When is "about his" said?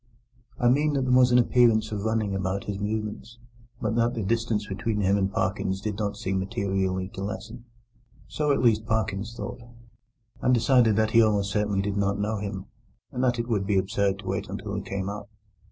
2.33-2.79